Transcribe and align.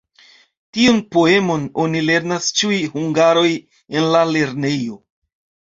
Tiun 0.77 0.97
poemon 1.15 1.67
oni 1.85 2.03
lernas 2.07 2.49
ĉiuj 2.61 2.81
hungaroj 2.97 3.47
en 3.55 4.13
la 4.17 4.25
lernejo. 4.35 5.01